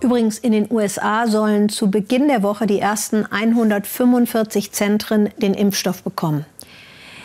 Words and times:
Übrigens, 0.00 0.38
in 0.38 0.52
den 0.52 0.70
USA 0.70 1.26
sollen 1.26 1.68
zu 1.68 1.90
Beginn 1.90 2.28
der 2.28 2.44
Woche 2.44 2.66
die 2.66 2.78
ersten 2.78 3.26
145 3.26 4.70
Zentren 4.70 5.30
den 5.38 5.54
Impfstoff 5.54 6.02
bekommen. 6.02 6.46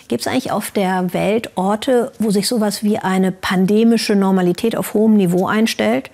Gibt 0.08 0.22
es 0.22 0.28
eigentlich 0.28 0.52
auf 0.52 0.72
der 0.72 1.14
Welt 1.14 1.52
Orte, 1.56 2.12
wo 2.20 2.32
sich 2.32 2.48
sowas 2.48 2.84
wie 2.84 2.98
eine 2.98 3.32
pandemische 3.32 4.16
Normalität 4.16 4.76
auf 4.76 4.96
hohem 4.96 5.16
Niveau 5.16 5.48
einstellt? 5.48 6.10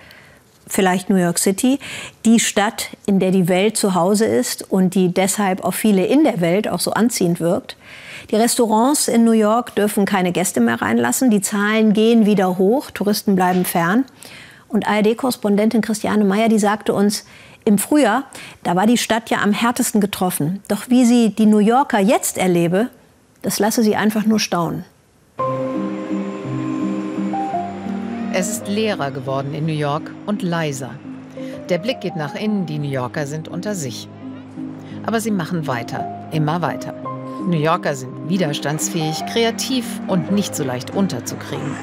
Vielleicht 0.66 1.10
New 1.10 1.16
York 1.16 1.38
City, 1.38 1.80
die 2.24 2.38
Stadt, 2.38 2.90
in 3.04 3.18
der 3.18 3.32
die 3.32 3.48
Welt 3.48 3.76
zu 3.76 3.94
Hause 3.94 4.26
ist 4.26 4.70
und 4.70 4.94
die 4.94 5.12
deshalb 5.12 5.64
auf 5.64 5.74
viele 5.74 6.06
in 6.06 6.24
der 6.24 6.40
Welt 6.40 6.68
auch 6.68 6.78
so 6.78 6.92
anziehend 6.92 7.40
wirkt. 7.40 7.76
Die 8.30 8.36
Restaurants 8.36 9.08
in 9.08 9.24
New 9.24 9.32
York 9.32 9.74
dürfen 9.74 10.04
keine 10.04 10.30
Gäste 10.30 10.60
mehr 10.60 10.80
reinlassen. 10.80 11.30
Die 11.30 11.40
Zahlen 11.40 11.92
gehen 11.92 12.26
wieder 12.26 12.58
hoch, 12.58 12.90
Touristen 12.90 13.34
bleiben 13.34 13.64
fern. 13.64 14.04
Und 14.70 14.86
ARD-Korrespondentin 14.86 15.80
Christiane 15.80 16.24
Meyer, 16.24 16.48
die 16.48 16.58
sagte 16.58 16.94
uns, 16.94 17.24
im 17.64 17.76
Frühjahr, 17.76 18.24
da 18.62 18.76
war 18.76 18.86
die 18.86 18.96
Stadt 18.96 19.28
ja 19.28 19.38
am 19.42 19.52
härtesten 19.52 20.00
getroffen. 20.00 20.62
Doch 20.68 20.88
wie 20.88 21.04
sie 21.04 21.34
die 21.34 21.46
New 21.46 21.58
Yorker 21.58 21.98
jetzt 21.98 22.38
erlebe, 22.38 22.88
das 23.42 23.58
lasse 23.58 23.82
sie 23.82 23.96
einfach 23.96 24.24
nur 24.24 24.38
staunen. 24.38 24.84
Es 28.32 28.48
ist 28.48 28.68
leerer 28.68 29.10
geworden 29.10 29.52
in 29.54 29.66
New 29.66 29.72
York 29.72 30.10
und 30.26 30.42
leiser. 30.42 30.90
Der 31.68 31.78
Blick 31.78 32.00
geht 32.00 32.16
nach 32.16 32.36
innen, 32.36 32.66
die 32.66 32.78
New 32.78 32.88
Yorker 32.88 33.26
sind 33.26 33.48
unter 33.48 33.74
sich. 33.74 34.08
Aber 35.04 35.20
sie 35.20 35.32
machen 35.32 35.66
weiter, 35.66 36.28
immer 36.30 36.62
weiter. 36.62 36.94
New 37.46 37.58
Yorker 37.58 37.96
sind 37.96 38.28
widerstandsfähig, 38.28 39.24
kreativ 39.26 39.84
und 40.06 40.30
nicht 40.30 40.54
so 40.54 40.62
leicht 40.62 40.94
unterzukriegen. 40.94 41.74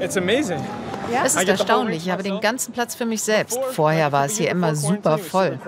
It's 0.00 0.16
amazing. 0.16 0.60
Es 1.24 1.36
ist 1.36 1.48
erstaunlich, 1.48 2.06
ich 2.06 2.12
habe 2.12 2.22
den 2.22 2.40
ganzen 2.40 2.72
Platz 2.72 2.94
für 2.94 3.06
mich 3.06 3.22
selbst. 3.22 3.58
Vorher 3.72 4.12
war 4.12 4.26
es 4.26 4.36
hier 4.38 4.50
immer 4.50 4.74
super 4.74 5.18
voll. 5.18 5.58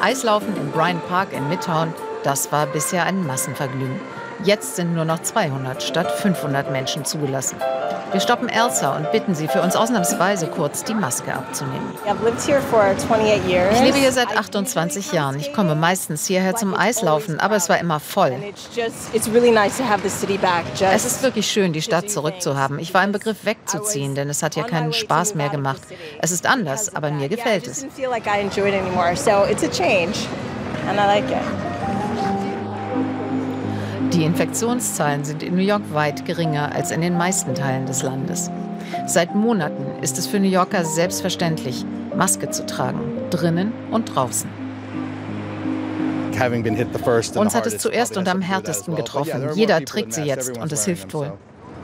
Eislaufen 0.00 0.54
im 0.56 0.70
Bryant 0.72 1.06
Park 1.08 1.32
in 1.32 1.48
Midtown, 1.48 1.92
das 2.22 2.52
war 2.52 2.66
bisher 2.66 3.04
ein 3.04 3.26
Massenvergnügen. 3.26 4.00
Jetzt 4.44 4.76
sind 4.76 4.94
nur 4.94 5.04
noch 5.04 5.22
200 5.22 5.82
statt 5.82 6.10
500 6.10 6.70
Menschen 6.70 7.04
zugelassen. 7.04 7.56
Wir 8.12 8.20
stoppen 8.20 8.48
Elsa 8.48 8.96
und 8.96 9.10
bitten 9.10 9.34
sie, 9.34 9.48
für 9.48 9.60
uns 9.60 9.74
ausnahmsweise 9.74 10.46
kurz 10.46 10.84
die 10.84 10.94
Maske 10.94 11.34
abzunehmen. 11.34 11.92
Ich 13.72 13.80
lebe 13.80 13.98
hier 13.98 14.12
seit 14.12 14.36
28 14.36 15.12
Jahren. 15.12 15.38
Ich 15.38 15.52
komme 15.52 15.74
meistens 15.74 16.26
hierher 16.26 16.54
zum 16.54 16.74
Eislaufen, 16.74 17.40
aber 17.40 17.56
es 17.56 17.68
war 17.68 17.78
immer 17.78 17.98
voll. 17.98 18.32
Es 20.80 21.04
ist 21.04 21.22
wirklich 21.22 21.50
schön, 21.50 21.72
die 21.72 21.82
Stadt 21.82 22.08
zurückzuhaben. 22.08 22.78
Ich 22.78 22.94
war 22.94 23.02
im 23.02 23.12
Begriff 23.12 23.44
wegzuziehen, 23.44 24.14
denn 24.14 24.30
es 24.30 24.42
hat 24.42 24.54
hier 24.54 24.64
keinen 24.64 24.92
Spaß 24.92 25.34
mehr 25.34 25.48
gemacht. 25.48 25.82
Es 26.20 26.30
ist 26.30 26.46
anders, 26.46 26.94
aber 26.94 27.10
mir 27.10 27.28
gefällt 27.28 27.66
es. 27.66 27.84
And 30.88 31.00
I 31.00 31.06
like 31.06 31.28
it. 31.30 31.65
Die 34.16 34.24
Infektionszahlen 34.24 35.26
sind 35.26 35.42
in 35.42 35.54
New 35.56 35.62
York 35.62 35.82
weit 35.92 36.24
geringer 36.24 36.74
als 36.74 36.90
in 36.90 37.02
den 37.02 37.18
meisten 37.18 37.54
Teilen 37.54 37.84
des 37.84 38.02
Landes. 38.02 38.50
Seit 39.06 39.34
Monaten 39.34 40.02
ist 40.02 40.16
es 40.16 40.26
für 40.26 40.40
New 40.40 40.48
Yorker 40.48 40.86
selbstverständlich, 40.86 41.84
Maske 42.16 42.48
zu 42.48 42.64
tragen, 42.64 43.00
drinnen 43.28 43.74
und 43.90 44.14
draußen. 44.14 44.48
Uns 47.36 47.54
hat 47.54 47.66
es 47.66 47.76
zuerst 47.76 48.16
und 48.16 48.26
am 48.26 48.40
härtesten 48.40 48.96
getroffen. 48.96 49.50
Jeder 49.54 49.84
trägt 49.84 50.14
sie 50.14 50.22
jetzt 50.22 50.56
und 50.56 50.72
es 50.72 50.86
hilft 50.86 51.12
wohl. 51.12 51.34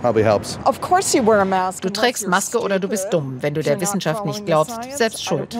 Du 0.02 1.90
trägst 1.90 2.28
Maske 2.28 2.58
oder 2.60 2.78
du 2.78 2.88
bist 2.88 3.12
dumm. 3.12 3.42
Wenn 3.42 3.52
du 3.52 3.62
der 3.62 3.78
Wissenschaft 3.78 4.24
nicht 4.24 4.46
glaubst, 4.46 4.78
selbst 4.96 5.22
schuld. 5.22 5.54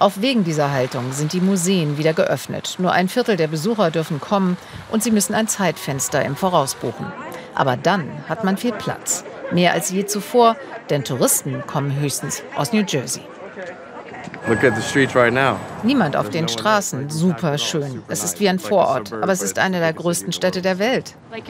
Auf 0.00 0.22
wegen 0.22 0.44
dieser 0.44 0.72
Haltung 0.72 1.12
sind 1.12 1.34
die 1.34 1.42
Museen 1.42 1.98
wieder 1.98 2.14
geöffnet. 2.14 2.76
Nur 2.78 2.92
ein 2.92 3.10
Viertel 3.10 3.36
der 3.36 3.48
Besucher 3.48 3.90
dürfen 3.90 4.18
kommen 4.18 4.56
und 4.90 5.02
sie 5.02 5.10
müssen 5.10 5.34
ein 5.34 5.46
Zeitfenster 5.46 6.24
im 6.24 6.36
Voraus 6.36 6.74
buchen. 6.74 7.12
Aber 7.54 7.76
dann 7.76 8.10
hat 8.26 8.42
man 8.42 8.56
viel 8.56 8.72
Platz. 8.72 9.24
Mehr 9.52 9.74
als 9.74 9.90
je 9.90 10.06
zuvor, 10.06 10.56
denn 10.88 11.04
Touristen 11.04 11.62
kommen 11.66 12.00
höchstens 12.00 12.42
aus 12.56 12.72
New 12.72 12.82
Jersey. 12.82 13.20
Niemand 15.82 16.16
auf 16.16 16.30
den 16.30 16.48
Straßen, 16.48 17.10
super 17.10 17.58
schön. 17.58 18.02
Es 18.08 18.24
ist 18.24 18.40
wie 18.40 18.48
ein 18.48 18.58
Vorort, 18.58 19.12
aber 19.12 19.32
es 19.32 19.42
ist 19.42 19.58
eine 19.58 19.80
der 19.80 19.92
größten 19.92 20.32
Städte 20.32 20.62
der 20.62 20.78
Welt. 20.78 21.14
Man 21.30 21.44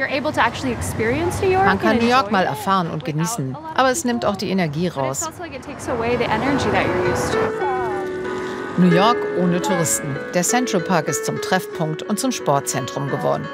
kann 1.80 1.98
New 1.98 2.08
York 2.08 2.32
mal 2.32 2.44
erfahren 2.44 2.90
und 2.90 3.04
genießen, 3.04 3.56
aber 3.76 3.90
es 3.90 4.04
nimmt 4.04 4.24
auch 4.24 4.34
die 4.34 4.50
Energie 4.50 4.88
raus. 4.88 5.30
New 8.78 8.90
York 8.90 9.18
ohne 9.38 9.60
Touristen. 9.60 10.16
Der 10.32 10.42
Central 10.42 10.80
Park 10.80 11.08
ist 11.08 11.24
zum 11.26 11.40
Treffpunkt 11.40 12.02
und 12.02 12.18
zum 12.18 12.32
Sportzentrum 12.32 13.08
geworden. 13.08 13.46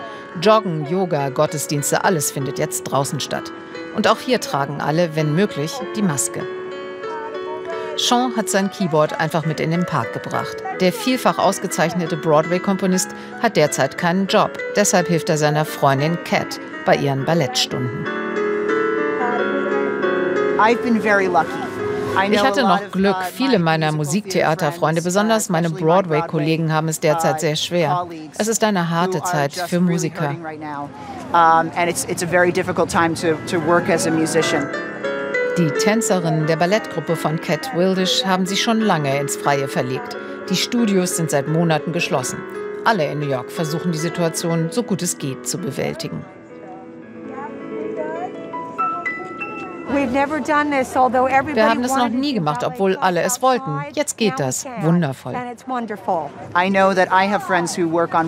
Joggen, 0.42 0.86
Yoga, 0.86 1.30
Gottesdienste, 1.30 2.04
alles 2.04 2.30
findet 2.30 2.58
jetzt 2.58 2.84
draußen 2.84 3.18
statt. 3.20 3.50
Und 3.96 4.06
auch 4.08 4.20
hier 4.20 4.40
tragen 4.40 4.80
alle, 4.80 5.16
wenn 5.16 5.34
möglich, 5.34 5.72
die 5.96 6.02
Maske. 6.02 6.42
Sean 7.96 8.36
hat 8.36 8.50
sein 8.50 8.70
Keyboard 8.70 9.18
einfach 9.18 9.46
mit 9.46 9.58
in 9.58 9.70
den 9.70 9.86
Park 9.86 10.12
gebracht. 10.12 10.56
Der 10.80 10.92
vielfach 10.92 11.38
ausgezeichnete 11.38 12.18
Broadway-Komponist 12.18 13.08
hat 13.40 13.56
derzeit 13.56 13.96
keinen 13.96 14.26
Job. 14.26 14.58
Deshalb 14.76 15.08
hilft 15.08 15.30
er 15.30 15.38
seiner 15.38 15.64
Freundin 15.64 16.22
Cat 16.24 16.60
bei 16.84 16.94
ihren 16.94 17.24
Ballettstunden. 17.24 18.06
I've 20.58 20.82
been 20.82 21.00
very 21.00 21.26
lucky. 21.26 21.65
Ich 22.30 22.42
hatte 22.42 22.62
noch 22.62 22.90
Glück. 22.90 23.16
Viele 23.32 23.58
meiner 23.58 23.92
Musiktheaterfreunde, 23.92 25.02
besonders 25.02 25.48
meine 25.48 25.70
Broadway-Kollegen, 25.70 26.72
haben 26.72 26.88
es 26.88 27.00
derzeit 27.00 27.40
sehr 27.40 27.56
schwer. 27.56 28.06
Es 28.38 28.48
ist 28.48 28.64
eine 28.64 28.90
harte 28.90 29.22
Zeit 29.22 29.52
für 29.52 29.80
Musiker. 29.80 30.34
Die 35.58 35.70
Tänzerinnen 35.70 36.46
der 36.46 36.56
Ballettgruppe 36.56 37.16
von 37.16 37.40
Cat 37.40 37.74
Wildish 37.74 38.24
haben 38.24 38.46
sich 38.46 38.62
schon 38.62 38.80
lange 38.80 39.18
ins 39.18 39.36
Freie 39.36 39.68
verlegt. 39.68 40.16
Die 40.50 40.56
Studios 40.56 41.16
sind 41.16 41.30
seit 41.30 41.48
Monaten 41.48 41.92
geschlossen. 41.92 42.38
Alle 42.84 43.10
in 43.10 43.18
New 43.18 43.28
York 43.28 43.50
versuchen 43.50 43.90
die 43.90 43.98
Situation 43.98 44.68
so 44.70 44.82
gut 44.82 45.02
es 45.02 45.18
geht 45.18 45.48
zu 45.48 45.58
bewältigen. 45.58 46.24
Wir 49.96 51.70
haben 51.70 51.82
es 51.84 51.94
noch 51.94 52.08
nie 52.08 52.34
gemacht, 52.34 52.62
obwohl 52.64 52.96
alle 52.96 53.22
es 53.22 53.40
wollten. 53.40 53.80
Jetzt 53.94 54.18
geht 54.18 54.38
das. 54.38 54.66
Wundervoll. 54.80 55.34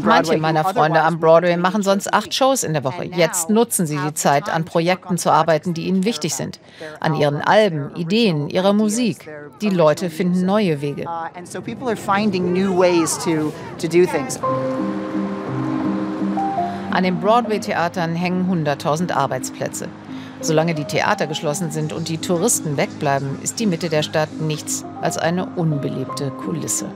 Manche 0.03 0.39
meiner 0.39 0.65
Freunde 0.65 1.03
am 1.03 1.21
Broadway 1.21 1.57
machen 1.57 1.83
sonst 1.83 2.13
acht 2.13 2.33
Shows 2.35 2.63
in 2.63 2.73
der 2.73 2.85
Woche. 2.85 3.05
Jetzt 3.05 3.51
nutzen 3.51 3.87
sie 3.87 3.99
die 3.99 4.15
Zeit, 4.15 4.49
an 4.49 4.65
Projekten 4.65 5.19
zu 5.19 5.31
arbeiten, 5.31 5.75
die 5.75 5.87
ihnen 5.89 6.05
wichtig 6.05 6.35
sind. 6.35 6.59
An 7.01 7.15
ihren 7.15 7.43
Alben, 7.43 7.95
Ideen, 7.97 8.49
ihrer 8.49 8.73
Musik. 8.73 9.29
Die 9.61 9.71
Leute 9.71 10.09
finden 10.09 10.47
neue 10.47 10.81
Wege. 10.81 11.05
Uh, 11.05 11.29
an 16.91 17.05
den 17.05 17.21
Broadway-Theatern 17.21 18.15
hängen 18.15 18.67
100.000 18.67 19.13
Arbeitsplätze. 19.13 19.89
Solange 20.41 20.75
die 20.75 20.85
Theater 20.85 21.27
geschlossen 21.27 21.71
sind 21.71 21.93
und 21.93 22.09
die 22.09 22.19
Touristen 22.19 22.77
wegbleiben, 22.77 23.39
ist 23.43 23.59
die 23.59 23.67
Mitte 23.67 23.89
der 23.89 24.03
Stadt 24.03 24.41
nichts 24.41 24.85
als 25.03 25.19
eine 25.19 25.47
unbelebte 25.47 26.31
Kulisse. 26.31 26.87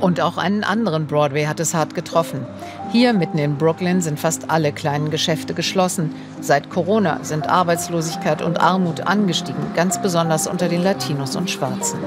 Und 0.00 0.20
auch 0.20 0.36
einen 0.36 0.64
anderen 0.64 1.06
Broadway 1.06 1.46
hat 1.46 1.60
es 1.60 1.72
hart 1.72 1.94
getroffen. 1.94 2.46
Hier 2.92 3.14
mitten 3.14 3.38
in 3.38 3.56
Brooklyn 3.56 4.02
sind 4.02 4.20
fast 4.20 4.50
alle 4.50 4.70
kleinen 4.70 5.10
Geschäfte 5.10 5.54
geschlossen. 5.54 6.14
Seit 6.42 6.68
Corona 6.68 7.20
sind 7.22 7.48
Arbeitslosigkeit 7.48 8.42
und 8.42 8.60
Armut 8.60 9.00
angestiegen, 9.00 9.64
ganz 9.74 10.02
besonders 10.02 10.46
unter 10.46 10.68
den 10.68 10.82
Latinos 10.82 11.36
und 11.36 11.48
Schwarzen. 11.48 11.98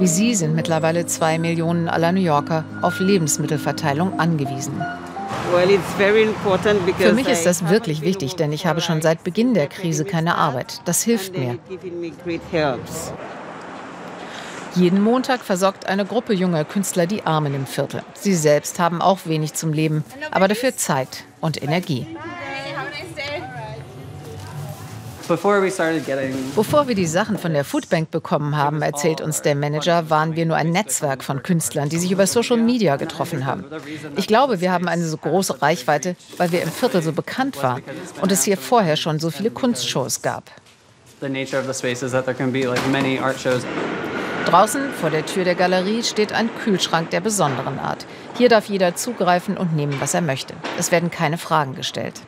Wie 0.00 0.08
sie 0.08 0.34
sind 0.34 0.56
mittlerweile 0.56 1.06
zwei 1.06 1.38
Millionen 1.38 1.88
aller 1.88 2.10
New 2.10 2.20
Yorker 2.20 2.64
auf 2.82 2.98
Lebensmittelverteilung 2.98 4.18
angewiesen. 4.18 4.72
Für 6.98 7.12
mich 7.12 7.28
ist 7.28 7.46
das 7.46 7.68
wirklich 7.68 8.02
wichtig, 8.02 8.36
denn 8.36 8.52
ich 8.52 8.66
habe 8.66 8.80
schon 8.80 9.02
seit 9.02 9.24
Beginn 9.24 9.54
der 9.54 9.66
Krise 9.66 10.04
keine 10.04 10.36
Arbeit. 10.36 10.80
Das 10.84 11.02
hilft 11.02 11.36
mir. 11.36 11.58
Jeden 14.76 15.02
Montag 15.02 15.40
versorgt 15.40 15.86
eine 15.86 16.04
Gruppe 16.04 16.32
junger 16.32 16.64
Künstler 16.64 17.06
die 17.06 17.24
Armen 17.26 17.54
im 17.54 17.66
Viertel. 17.66 18.02
Sie 18.14 18.34
selbst 18.34 18.78
haben 18.78 19.02
auch 19.02 19.20
wenig 19.24 19.54
zum 19.54 19.72
Leben, 19.72 20.04
aber 20.30 20.46
dafür 20.46 20.76
Zeit 20.76 21.24
und 21.40 21.60
Energie. 21.60 22.06
Bevor 26.56 26.88
wir 26.88 26.94
die 26.94 27.06
Sachen 27.06 27.38
von 27.38 27.52
der 27.52 27.64
Foodbank 27.64 28.10
bekommen 28.10 28.56
haben, 28.56 28.82
erzählt 28.82 29.20
uns 29.20 29.42
der 29.42 29.54
Manager, 29.54 30.10
waren 30.10 30.34
wir 30.34 30.44
nur 30.44 30.56
ein 30.56 30.70
Netzwerk 30.70 31.22
von 31.22 31.42
Künstlern, 31.42 31.88
die 31.88 31.98
sich 31.98 32.10
über 32.10 32.26
Social 32.26 32.56
Media 32.56 32.96
getroffen 32.96 33.46
haben. 33.46 33.64
Ich 34.16 34.26
glaube, 34.26 34.60
wir 34.60 34.72
haben 34.72 34.88
eine 34.88 35.04
so 35.04 35.16
große 35.16 35.62
Reichweite, 35.62 36.16
weil 36.36 36.50
wir 36.52 36.62
im 36.62 36.70
Viertel 36.70 37.02
so 37.02 37.12
bekannt 37.12 37.62
waren 37.62 37.82
und 38.20 38.32
es 38.32 38.44
hier 38.44 38.56
vorher 38.56 38.96
schon 38.96 39.20
so 39.20 39.30
viele 39.30 39.50
Kunstshows 39.50 40.22
gab. 40.22 40.50
Draußen 44.46 44.90
vor 45.00 45.10
der 45.10 45.26
Tür 45.26 45.44
der 45.44 45.54
Galerie 45.54 46.02
steht 46.02 46.32
ein 46.32 46.48
Kühlschrank 46.64 47.10
der 47.10 47.20
besonderen 47.20 47.78
Art. 47.78 48.06
Hier 48.36 48.48
darf 48.48 48.66
jeder 48.66 48.96
zugreifen 48.96 49.56
und 49.56 49.76
nehmen, 49.76 50.00
was 50.00 50.14
er 50.14 50.22
möchte. 50.22 50.54
Es 50.78 50.90
werden 50.90 51.10
keine 51.10 51.38
Fragen 51.38 51.74
gestellt. 51.74 52.22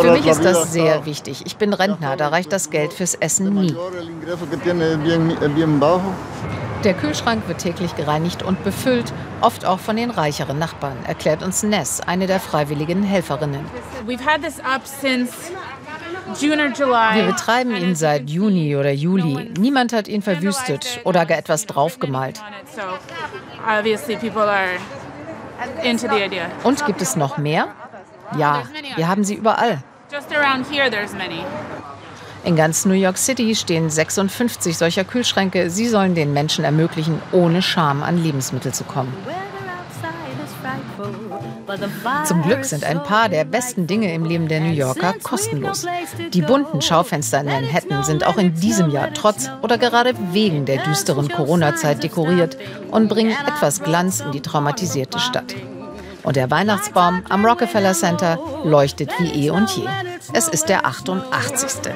Für 0.00 0.12
mich 0.12 0.26
ist 0.26 0.44
das 0.44 0.72
sehr 0.72 1.06
wichtig. 1.06 1.42
Ich 1.46 1.56
bin 1.56 1.72
Rentner, 1.72 2.16
da 2.16 2.28
reicht 2.28 2.52
das 2.52 2.70
Geld 2.70 2.92
fürs 2.92 3.14
Essen 3.14 3.54
nie. 3.54 3.74
Der 6.84 6.94
Kühlschrank 6.94 7.46
wird 7.46 7.58
täglich 7.58 7.94
gereinigt 7.94 8.42
und 8.42 8.64
befüllt, 8.64 9.12
oft 9.40 9.64
auch 9.64 9.78
von 9.78 9.94
den 9.94 10.10
reicheren 10.10 10.58
Nachbarn, 10.58 10.96
erklärt 11.06 11.44
uns 11.44 11.62
Ness, 11.62 12.00
eine 12.00 12.26
der 12.26 12.40
freiwilligen 12.40 13.04
Helferinnen. 13.04 13.64
Wir 16.34 17.26
betreiben 17.26 17.76
ihn 17.76 17.94
seit 17.94 18.28
Juni 18.28 18.74
oder 18.76 18.90
Juli. 18.90 19.52
Niemand 19.58 19.92
hat 19.92 20.08
ihn 20.08 20.22
verwüstet 20.22 21.00
oder 21.04 21.24
gar 21.24 21.38
etwas 21.38 21.66
draufgemalt. 21.66 22.42
Und 26.64 26.86
gibt 26.86 27.02
es 27.02 27.14
noch 27.16 27.38
mehr? 27.38 27.68
Ja, 28.38 28.62
wir 28.96 29.08
haben 29.08 29.24
sie 29.24 29.34
überall. 29.34 29.82
In 32.44 32.56
ganz 32.56 32.84
New 32.84 32.94
York 32.94 33.18
City 33.18 33.54
stehen 33.54 33.88
56 33.88 34.76
solcher 34.76 35.04
Kühlschränke. 35.04 35.70
Sie 35.70 35.86
sollen 35.86 36.14
den 36.14 36.32
Menschen 36.32 36.64
ermöglichen, 36.64 37.22
ohne 37.30 37.62
Scham 37.62 38.02
an 38.02 38.22
Lebensmittel 38.22 38.74
zu 38.74 38.84
kommen. 38.84 39.12
Zum 42.24 42.42
Glück 42.42 42.64
sind 42.64 42.84
ein 42.84 43.02
paar 43.02 43.28
der 43.28 43.44
besten 43.44 43.86
Dinge 43.86 44.12
im 44.12 44.24
Leben 44.24 44.48
der 44.48 44.60
New 44.60 44.72
Yorker 44.72 45.14
kostenlos. 45.22 45.86
Die 46.32 46.42
bunten 46.42 46.82
Schaufenster 46.82 47.40
in 47.40 47.46
Manhattan 47.46 48.04
sind 48.04 48.24
auch 48.24 48.36
in 48.36 48.54
diesem 48.54 48.90
Jahr 48.90 49.12
trotz 49.14 49.48
oder 49.62 49.78
gerade 49.78 50.14
wegen 50.32 50.64
der 50.64 50.82
düsteren 50.82 51.28
Corona-Zeit 51.28 52.02
dekoriert 52.02 52.56
und 52.90 53.08
bringen 53.08 53.36
etwas 53.46 53.82
Glanz 53.82 54.20
in 54.20 54.32
die 54.32 54.40
traumatisierte 54.40 55.18
Stadt. 55.18 55.54
Und 56.24 56.36
der 56.36 56.50
Weihnachtsbaum 56.50 57.22
am 57.28 57.44
Rockefeller 57.44 57.94
Center 57.94 58.38
leuchtet 58.64 59.10
wie 59.18 59.46
eh 59.46 59.50
und 59.50 59.70
je. 59.76 59.84
Es 60.32 60.48
ist 60.48 60.68
der 60.68 60.86
88. 60.86 61.92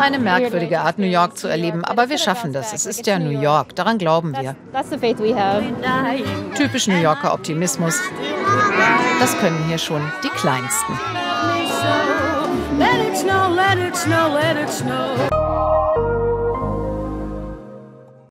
Eine 0.00 0.18
merkwürdige 0.18 0.80
Art, 0.80 0.98
New 0.98 1.06
York 1.06 1.36
zu 1.36 1.48
erleben, 1.48 1.84
aber 1.84 2.08
wir 2.08 2.18
schaffen 2.18 2.52
das. 2.52 2.72
Es 2.72 2.86
ist 2.86 3.06
ja 3.06 3.18
New 3.18 3.40
York, 3.40 3.74
daran 3.74 3.98
glauben 3.98 4.34
wir. 4.36 4.54
Typisch 6.54 6.86
New 6.86 7.00
Yorker 7.00 7.32
Optimismus. 7.32 7.98
Das 9.18 9.36
können 9.38 9.64
hier 9.68 9.78
schon 9.78 10.02
die 10.22 10.28
Kleinsten. 10.28 10.98